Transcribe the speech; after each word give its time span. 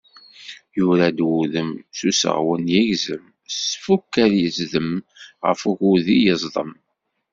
Yurad 0.77 1.19
wudem, 1.29 1.69
s 1.97 1.99
useɣwen 2.09 2.65
yegzem, 2.73 3.23
s 3.55 3.55
tfukal 3.71 4.31
yezdem, 4.41 4.89
ɣef 5.45 5.59
ugudi 5.69 6.17
yezḍem. 6.25 6.71